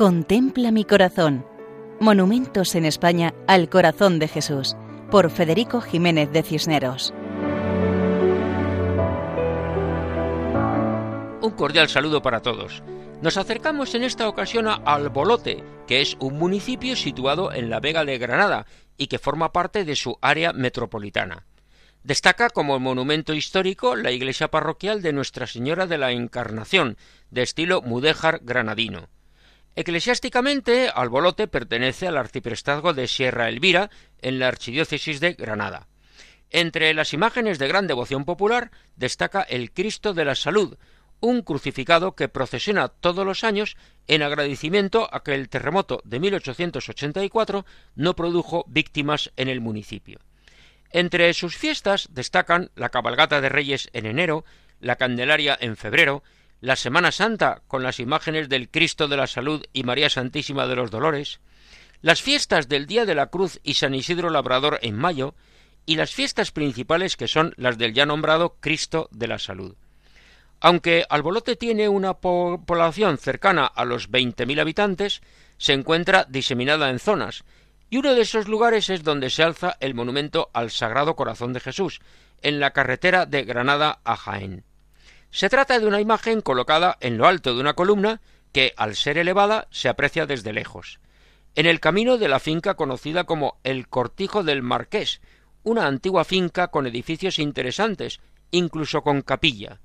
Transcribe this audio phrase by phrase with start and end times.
[0.00, 1.44] Contempla mi corazón.
[2.00, 4.74] Monumentos en España al corazón de Jesús,
[5.10, 7.12] por Federico Jiménez de Cisneros.
[11.42, 12.82] Un cordial saludo para todos.
[13.20, 18.06] Nos acercamos en esta ocasión a Albolote, que es un municipio situado en la Vega
[18.06, 18.64] de Granada
[18.96, 21.44] y que forma parte de su área metropolitana.
[22.04, 26.96] Destaca como monumento histórico la iglesia parroquial de Nuestra Señora de la Encarnación,
[27.30, 29.10] de estilo mudéjar granadino.
[29.80, 33.88] Eclesiásticamente, Albolote pertenece al arciprestazgo de Sierra Elvira,
[34.20, 35.88] en la archidiócesis de Granada.
[36.50, 40.76] Entre las imágenes de gran devoción popular destaca el Cristo de la Salud,
[41.20, 47.64] un crucificado que procesiona todos los años en agradecimiento a que el terremoto de 1884
[47.94, 50.18] no produjo víctimas en el municipio.
[50.90, 54.44] Entre sus fiestas destacan la cabalgata de Reyes en enero,
[54.78, 56.22] la Candelaria en febrero,
[56.60, 60.76] la Semana Santa con las imágenes del Cristo de la Salud y María Santísima de
[60.76, 61.40] los Dolores,
[62.02, 65.34] las fiestas del Día de la Cruz y San Isidro Labrador en mayo,
[65.86, 69.74] y las fiestas principales que son las del ya nombrado Cristo de la Salud.
[70.60, 75.22] Aunque Albolote tiene una población cercana a los 20.000 habitantes,
[75.56, 77.44] se encuentra diseminada en zonas,
[77.88, 81.60] y uno de esos lugares es donde se alza el monumento al Sagrado Corazón de
[81.60, 82.00] Jesús,
[82.42, 84.64] en la carretera de Granada a Jaén.
[85.30, 88.20] Se trata de una imagen colocada en lo alto de una columna
[88.52, 91.00] que, al ser elevada, se aprecia desde lejos.
[91.54, 95.20] En el camino de la finca conocida como el Cortijo del Marqués,
[95.62, 98.20] una antigua finca con edificios interesantes,
[98.50, 99.80] incluso con capilla,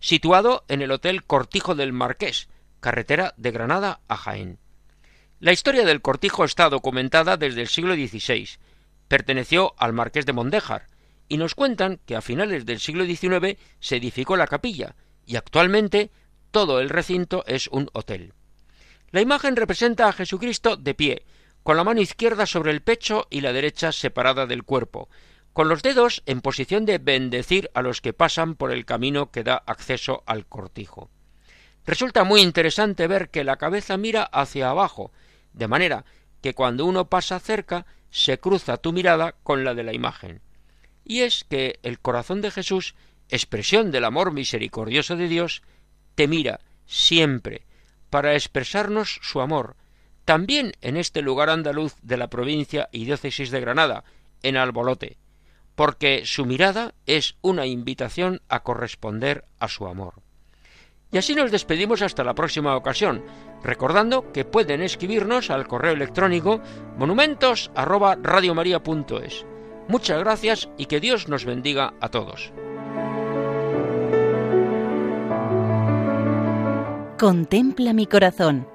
[0.00, 2.48] situado en el Hotel Cortijo del Marqués,
[2.80, 4.58] carretera de Granada a Jaén.
[5.38, 8.48] La historia del cortijo está documentada desde el siglo XVI.
[9.08, 10.86] Perteneció al Marqués de Mondéjar,
[11.32, 16.10] y nos cuentan que a finales del siglo XIX se edificó la capilla y actualmente
[16.50, 18.34] todo el recinto es un hotel.
[19.12, 21.24] La imagen representa a Jesucristo de pie,
[21.62, 25.08] con la mano izquierda sobre el pecho y la derecha separada del cuerpo,
[25.54, 29.42] con los dedos en posición de bendecir a los que pasan por el camino que
[29.42, 31.08] da acceso al cortijo.
[31.86, 35.12] Resulta muy interesante ver que la cabeza mira hacia abajo,
[35.54, 36.04] de manera
[36.42, 40.42] que cuando uno pasa cerca se cruza tu mirada con la de la imagen
[41.04, 42.94] y es que el corazón de Jesús,
[43.28, 45.62] expresión del amor misericordioso de Dios,
[46.14, 47.66] te mira siempre
[48.10, 49.76] para expresarnos su amor,
[50.24, 54.04] también en este lugar andaluz de la provincia y diócesis de Granada,
[54.42, 55.18] en Albolote,
[55.74, 60.14] porque su mirada es una invitación a corresponder a su amor.
[61.10, 63.22] Y así nos despedimos hasta la próxima ocasión,
[63.62, 66.62] recordando que pueden escribirnos al correo electrónico
[66.96, 69.51] monumentos@radiomaria.es.
[69.88, 72.52] Muchas gracias y que Dios nos bendiga a todos.
[77.18, 78.66] Contempla mi corazón.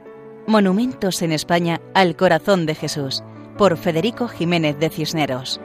[0.45, 3.22] Monumentos en España al corazón de Jesús,
[3.57, 5.59] por Federico Jiménez de Cisneros.